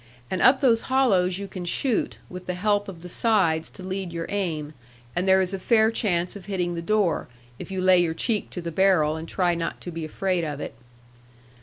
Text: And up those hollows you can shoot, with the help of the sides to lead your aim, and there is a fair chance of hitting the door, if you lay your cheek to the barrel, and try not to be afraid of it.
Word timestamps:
And 0.31 0.41
up 0.41 0.61
those 0.61 0.81
hollows 0.89 1.37
you 1.37 1.47
can 1.47 1.63
shoot, 1.63 2.17
with 2.27 2.47
the 2.47 2.55
help 2.55 2.87
of 2.87 3.03
the 3.03 3.07
sides 3.07 3.69
to 3.69 3.83
lead 3.83 4.11
your 4.11 4.25
aim, 4.29 4.73
and 5.15 5.27
there 5.27 5.43
is 5.43 5.53
a 5.53 5.59
fair 5.59 5.91
chance 5.91 6.35
of 6.35 6.47
hitting 6.47 6.73
the 6.73 6.81
door, 6.81 7.27
if 7.59 7.69
you 7.69 7.81
lay 7.81 7.99
your 7.99 8.15
cheek 8.15 8.49
to 8.49 8.61
the 8.61 8.71
barrel, 8.71 9.15
and 9.15 9.29
try 9.29 9.53
not 9.53 9.79
to 9.81 9.91
be 9.91 10.03
afraid 10.03 10.43
of 10.43 10.59
it. 10.59 10.73